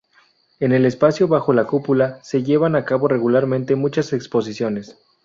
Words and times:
En 0.59 0.71
el 0.71 0.85
espacio 0.87 1.27
bajo 1.27 1.53
la 1.53 1.65
cúpula 1.67 2.17
se 2.23 2.41
llevan 2.41 2.75
a 2.75 2.85
cabo 2.85 3.07
regularmente 3.07 3.75
muchas 3.75 4.13
exposiciones. 4.13 4.97